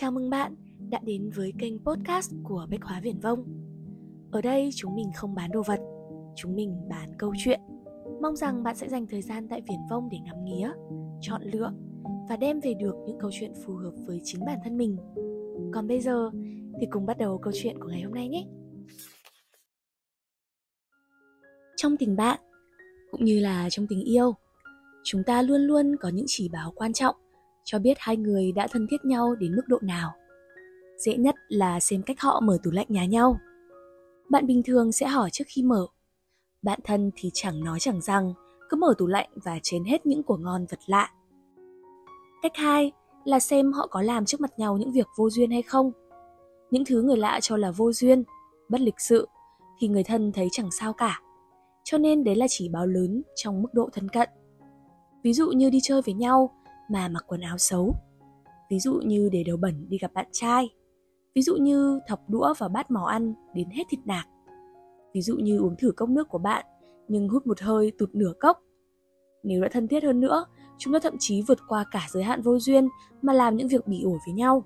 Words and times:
Chào 0.00 0.10
mừng 0.10 0.30
bạn 0.30 0.54
đã 0.90 0.98
đến 1.04 1.30
với 1.34 1.52
kênh 1.58 1.78
podcast 1.84 2.32
của 2.44 2.66
Bách 2.70 2.82
Hóa 2.82 3.00
Viển 3.00 3.20
Vông. 3.20 3.44
Ở 4.30 4.40
đây 4.42 4.70
chúng 4.74 4.94
mình 4.94 5.10
không 5.16 5.34
bán 5.34 5.50
đồ 5.52 5.62
vật, 5.66 5.80
chúng 6.36 6.56
mình 6.56 6.88
bán 6.88 7.12
câu 7.18 7.34
chuyện. 7.44 7.60
Mong 8.22 8.36
rằng 8.36 8.62
bạn 8.62 8.76
sẽ 8.76 8.88
dành 8.88 9.06
thời 9.06 9.22
gian 9.22 9.48
tại 9.48 9.60
Viển 9.68 9.78
Vông 9.90 10.08
để 10.12 10.18
ngắm 10.24 10.44
nghía, 10.44 10.72
chọn 11.20 11.42
lựa 11.42 11.72
và 12.28 12.36
đem 12.36 12.60
về 12.60 12.74
được 12.74 12.94
những 13.06 13.18
câu 13.20 13.30
chuyện 13.40 13.52
phù 13.64 13.74
hợp 13.74 13.92
với 14.06 14.20
chính 14.24 14.44
bản 14.44 14.58
thân 14.64 14.76
mình. 14.76 14.96
Còn 15.74 15.88
bây 15.88 16.00
giờ 16.00 16.30
thì 16.80 16.86
cùng 16.90 17.06
bắt 17.06 17.18
đầu 17.18 17.38
câu 17.38 17.52
chuyện 17.62 17.78
của 17.80 17.88
ngày 17.88 18.02
hôm 18.02 18.14
nay 18.14 18.28
nhé. 18.28 18.46
Trong 21.76 21.96
tình 21.96 22.16
bạn, 22.16 22.40
cũng 23.10 23.24
như 23.24 23.40
là 23.40 23.70
trong 23.70 23.86
tình 23.86 24.04
yêu, 24.04 24.34
chúng 25.04 25.22
ta 25.26 25.42
luôn 25.42 25.60
luôn 25.60 25.96
có 26.00 26.08
những 26.08 26.26
chỉ 26.28 26.48
báo 26.48 26.72
quan 26.76 26.92
trọng 26.92 27.16
cho 27.64 27.78
biết 27.78 27.96
hai 27.98 28.16
người 28.16 28.52
đã 28.52 28.66
thân 28.70 28.86
thiết 28.90 29.04
nhau 29.04 29.34
đến 29.34 29.56
mức 29.56 29.62
độ 29.66 29.78
nào. 29.82 30.12
Dễ 30.98 31.16
nhất 31.16 31.34
là 31.48 31.80
xem 31.80 32.02
cách 32.02 32.20
họ 32.20 32.40
mở 32.40 32.58
tủ 32.62 32.70
lạnh 32.70 32.86
nhà 32.88 33.04
nhau. 33.04 33.38
Bạn 34.30 34.46
bình 34.46 34.62
thường 34.62 34.92
sẽ 34.92 35.06
hỏi 35.06 35.30
trước 35.32 35.44
khi 35.48 35.62
mở. 35.62 35.86
Bạn 36.62 36.80
thân 36.84 37.10
thì 37.16 37.30
chẳng 37.34 37.64
nói 37.64 37.80
chẳng 37.80 38.00
rằng, 38.00 38.32
cứ 38.68 38.76
mở 38.76 38.94
tủ 38.98 39.06
lạnh 39.06 39.30
và 39.34 39.58
chén 39.62 39.84
hết 39.84 40.06
những 40.06 40.22
của 40.22 40.36
ngon 40.36 40.66
vật 40.70 40.78
lạ. 40.86 41.10
Cách 42.42 42.52
hai 42.54 42.92
là 43.24 43.40
xem 43.40 43.72
họ 43.72 43.86
có 43.86 44.02
làm 44.02 44.24
trước 44.24 44.40
mặt 44.40 44.58
nhau 44.58 44.76
những 44.76 44.92
việc 44.92 45.06
vô 45.16 45.30
duyên 45.30 45.50
hay 45.50 45.62
không. 45.62 45.92
Những 46.70 46.84
thứ 46.84 47.02
người 47.02 47.16
lạ 47.16 47.38
cho 47.42 47.56
là 47.56 47.70
vô 47.70 47.92
duyên, 47.92 48.24
bất 48.68 48.80
lịch 48.80 49.00
sự 49.00 49.28
thì 49.78 49.88
người 49.88 50.04
thân 50.04 50.32
thấy 50.32 50.48
chẳng 50.52 50.70
sao 50.70 50.92
cả. 50.92 51.20
Cho 51.84 51.98
nên 51.98 52.24
đấy 52.24 52.36
là 52.36 52.46
chỉ 52.48 52.68
báo 52.68 52.86
lớn 52.86 53.22
trong 53.36 53.62
mức 53.62 53.68
độ 53.74 53.88
thân 53.92 54.08
cận. 54.08 54.28
Ví 55.22 55.32
dụ 55.32 55.50
như 55.50 55.70
đi 55.70 55.78
chơi 55.82 56.02
với 56.02 56.14
nhau 56.14 56.50
mà 56.90 57.08
mặc 57.08 57.24
quần 57.26 57.40
áo 57.40 57.58
xấu. 57.58 57.94
Ví 58.70 58.80
dụ 58.80 59.00
như 59.04 59.28
để 59.32 59.44
đầu 59.46 59.56
bẩn 59.56 59.86
đi 59.88 59.98
gặp 59.98 60.12
bạn 60.14 60.26
trai. 60.32 60.68
Ví 61.34 61.42
dụ 61.42 61.56
như 61.56 62.00
thọc 62.08 62.20
đũa 62.28 62.54
vào 62.58 62.68
bát 62.68 62.90
màu 62.90 63.04
ăn 63.04 63.34
đến 63.54 63.70
hết 63.70 63.84
thịt 63.88 64.00
nạc. 64.04 64.26
Ví 65.14 65.22
dụ 65.22 65.36
như 65.36 65.58
uống 65.58 65.76
thử 65.76 65.92
cốc 65.92 66.08
nước 66.08 66.28
của 66.28 66.38
bạn 66.38 66.64
nhưng 67.08 67.28
hút 67.28 67.46
một 67.46 67.60
hơi 67.60 67.92
tụt 67.98 68.14
nửa 68.14 68.32
cốc. 68.40 68.62
Nếu 69.42 69.62
đã 69.62 69.68
thân 69.72 69.88
thiết 69.88 70.02
hơn 70.02 70.20
nữa, 70.20 70.44
chúng 70.78 70.92
ta 70.92 70.98
thậm 70.98 71.14
chí 71.18 71.42
vượt 71.48 71.58
qua 71.68 71.84
cả 71.90 72.06
giới 72.10 72.22
hạn 72.22 72.42
vô 72.42 72.58
duyên 72.58 72.88
mà 73.22 73.32
làm 73.32 73.56
những 73.56 73.68
việc 73.68 73.86
bỉ 73.86 74.02
ổi 74.04 74.18
với 74.26 74.34
nhau. 74.34 74.64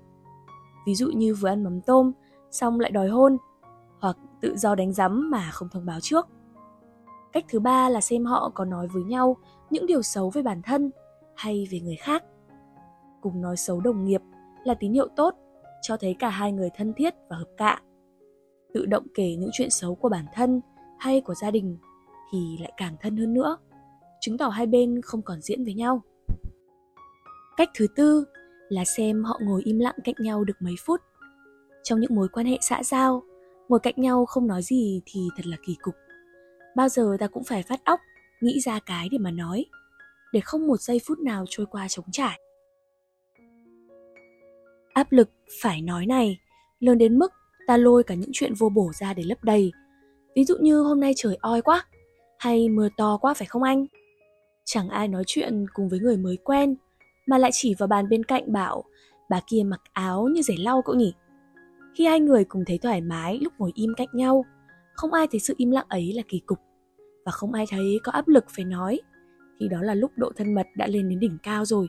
Ví 0.87 0.95
dụ 0.95 1.07
như 1.07 1.35
vừa 1.35 1.49
ăn 1.49 1.63
mắm 1.63 1.81
tôm, 1.81 2.11
xong 2.51 2.79
lại 2.79 2.91
đòi 2.91 3.07
hôn, 3.07 3.37
hoặc 4.01 4.17
tự 4.41 4.57
do 4.57 4.75
đánh 4.75 4.93
giấm 4.93 5.31
mà 5.31 5.49
không 5.51 5.69
thông 5.69 5.85
báo 5.85 5.99
trước. 6.01 6.27
Cách 7.33 7.45
thứ 7.49 7.59
ba 7.59 7.89
là 7.89 8.01
xem 8.01 8.25
họ 8.25 8.51
có 8.53 8.65
nói 8.65 8.87
với 8.87 9.03
nhau 9.03 9.37
những 9.69 9.85
điều 9.85 10.01
xấu 10.01 10.29
về 10.29 10.41
bản 10.41 10.61
thân 10.61 10.91
hay 11.35 11.67
về 11.71 11.79
người 11.79 11.95
khác. 11.95 12.23
Cùng 13.21 13.41
nói 13.41 13.57
xấu 13.57 13.81
đồng 13.81 14.05
nghiệp 14.05 14.21
là 14.63 14.73
tín 14.73 14.93
hiệu 14.93 15.07
tốt, 15.15 15.35
cho 15.81 15.97
thấy 15.97 16.15
cả 16.19 16.29
hai 16.29 16.51
người 16.51 16.69
thân 16.75 16.93
thiết 16.93 17.13
và 17.29 17.37
hợp 17.37 17.49
cạ. 17.57 17.79
Tự 18.73 18.85
động 18.85 19.07
kể 19.13 19.35
những 19.35 19.49
chuyện 19.53 19.69
xấu 19.69 19.95
của 19.95 20.09
bản 20.09 20.25
thân 20.33 20.61
hay 20.99 21.21
của 21.21 21.35
gia 21.35 21.51
đình 21.51 21.77
thì 22.31 22.57
lại 22.59 22.71
càng 22.77 22.95
thân 23.01 23.17
hơn 23.17 23.33
nữa, 23.33 23.57
chứng 24.21 24.37
tỏ 24.37 24.47
hai 24.47 24.67
bên 24.67 25.01
không 25.01 25.21
còn 25.21 25.41
diễn 25.41 25.63
với 25.63 25.73
nhau. 25.73 26.01
Cách 27.57 27.69
thứ 27.75 27.87
tư 27.95 28.25
là 28.69 28.85
xem 28.85 29.23
họ 29.23 29.39
ngồi 29.41 29.61
im 29.63 29.79
lặng 29.79 29.95
cạnh 30.03 30.15
nhau 30.19 30.43
được 30.43 30.57
mấy 30.59 30.75
phút. 30.85 31.01
Trong 31.83 31.99
những 31.99 32.15
mối 32.15 32.27
quan 32.27 32.45
hệ 32.45 32.57
xã 32.61 32.83
giao, 32.83 33.23
ngồi 33.69 33.79
cạnh 33.79 33.93
nhau 33.97 34.25
không 34.25 34.47
nói 34.47 34.61
gì 34.61 35.01
thì 35.05 35.21
thật 35.37 35.45
là 35.45 35.57
kỳ 35.65 35.75
cục. 35.81 35.95
Bao 36.75 36.89
giờ 36.89 37.17
ta 37.19 37.27
cũng 37.27 37.43
phải 37.43 37.63
phát 37.63 37.85
óc, 37.85 37.99
nghĩ 38.41 38.59
ra 38.59 38.79
cái 38.85 39.09
để 39.11 39.17
mà 39.17 39.31
nói 39.31 39.65
để 40.35 40.41
không 40.41 40.67
một 40.67 40.81
giây 40.81 41.01
phút 41.05 41.19
nào 41.19 41.45
trôi 41.49 41.65
qua 41.65 41.87
trống 41.87 42.05
trải. 42.11 42.39
Áp 44.93 45.11
lực 45.11 45.29
phải 45.61 45.81
nói 45.81 46.05
này 46.05 46.39
lớn 46.79 46.97
đến 46.97 47.19
mức 47.19 47.31
ta 47.67 47.77
lôi 47.77 48.03
cả 48.03 48.15
những 48.15 48.29
chuyện 48.33 48.53
vô 48.53 48.69
bổ 48.69 48.91
ra 48.99 49.13
để 49.13 49.23
lấp 49.23 49.43
đầy. 49.43 49.71
Ví 50.35 50.45
dụ 50.45 50.55
như 50.61 50.81
hôm 50.81 50.99
nay 50.99 51.13
trời 51.15 51.37
oi 51.41 51.61
quá, 51.61 51.85
hay 52.39 52.69
mưa 52.69 52.89
to 52.97 53.17
quá 53.17 53.33
phải 53.33 53.47
không 53.47 53.63
anh? 53.63 53.85
Chẳng 54.65 54.89
ai 54.89 55.07
nói 55.07 55.23
chuyện 55.27 55.65
cùng 55.73 55.89
với 55.89 55.99
người 55.99 56.17
mới 56.17 56.37
quen, 56.37 56.75
mà 57.27 57.37
lại 57.37 57.51
chỉ 57.53 57.75
vào 57.75 57.87
bàn 57.87 58.09
bên 58.09 58.23
cạnh 58.23 58.53
bảo 58.53 58.83
bà 59.29 59.39
kia 59.47 59.63
mặc 59.65 59.81
áo 59.93 60.27
như 60.31 60.41
giày 60.41 60.57
lau 60.57 60.81
cậu 60.81 60.95
nhỉ. 60.95 61.13
Khi 61.97 62.05
hai 62.05 62.19
người 62.19 62.43
cùng 62.43 62.63
thấy 62.65 62.77
thoải 62.77 63.01
mái 63.01 63.39
lúc 63.41 63.53
ngồi 63.57 63.71
im 63.75 63.93
cạnh 63.97 64.09
nhau, 64.13 64.45
không 64.93 65.13
ai 65.13 65.27
thấy 65.31 65.39
sự 65.39 65.53
im 65.57 65.71
lặng 65.71 65.85
ấy 65.89 66.13
là 66.13 66.23
kỳ 66.27 66.39
cục 66.45 66.59
và 67.25 67.31
không 67.31 67.53
ai 67.53 67.65
thấy 67.69 67.99
có 68.03 68.11
áp 68.11 68.27
lực 68.27 68.45
phải 68.55 68.65
nói 68.65 68.99
thì 69.59 69.67
đó 69.67 69.81
là 69.81 69.93
lúc 69.93 70.11
độ 70.15 70.31
thân 70.35 70.53
mật 70.53 70.67
đã 70.75 70.87
lên 70.87 71.09
đến 71.09 71.19
đỉnh 71.19 71.37
cao 71.43 71.65
rồi. 71.65 71.87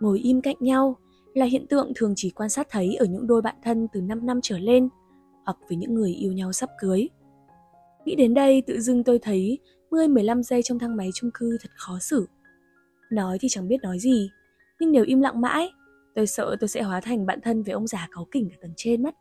Ngồi 0.00 0.18
im 0.18 0.40
cạnh 0.40 0.56
nhau 0.60 0.96
là 1.34 1.46
hiện 1.46 1.66
tượng 1.66 1.92
thường 1.94 2.12
chỉ 2.16 2.30
quan 2.30 2.48
sát 2.48 2.66
thấy 2.70 2.94
ở 2.94 3.06
những 3.06 3.26
đôi 3.26 3.42
bạn 3.42 3.56
thân 3.62 3.88
từ 3.92 4.00
5 4.00 4.26
năm 4.26 4.40
trở 4.42 4.58
lên 4.58 4.88
hoặc 5.44 5.56
với 5.68 5.76
những 5.76 5.94
người 5.94 6.10
yêu 6.12 6.32
nhau 6.32 6.52
sắp 6.52 6.70
cưới. 6.78 7.08
Nghĩ 8.04 8.14
đến 8.14 8.34
đây 8.34 8.62
tự 8.66 8.80
dưng 8.80 9.04
tôi 9.04 9.18
thấy 9.18 9.58
10-15 9.90 10.42
giây 10.42 10.62
trong 10.62 10.78
thang 10.78 10.96
máy 10.96 11.10
chung 11.14 11.30
cư 11.34 11.58
thật 11.62 11.70
khó 11.74 11.98
xử. 11.98 12.28
Nói 13.10 13.38
thì 13.40 13.48
chẳng 13.48 13.68
biết 13.68 13.82
nói 13.82 13.98
gì, 13.98 14.30
nhưng 14.80 14.92
nếu 14.92 15.04
im 15.04 15.20
lặng 15.20 15.40
mãi, 15.40 15.70
tôi 16.14 16.26
sợ 16.26 16.56
tôi 16.60 16.68
sẽ 16.68 16.82
hóa 16.82 17.00
thành 17.00 17.26
bạn 17.26 17.40
thân 17.40 17.62
với 17.62 17.72
ông 17.72 17.86
già 17.86 18.08
cáu 18.10 18.26
kỉnh 18.30 18.50
ở 18.50 18.56
tầng 18.60 18.72
trên 18.76 19.02
mất. 19.02 19.14